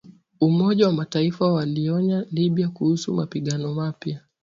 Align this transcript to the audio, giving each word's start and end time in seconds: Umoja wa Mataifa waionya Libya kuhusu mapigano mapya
Umoja 0.39 0.87
wa 0.87 0.93
Mataifa 0.93 1.51
waionya 1.53 2.25
Libya 2.31 2.69
kuhusu 2.69 3.13
mapigano 3.13 3.73
mapya 3.73 4.21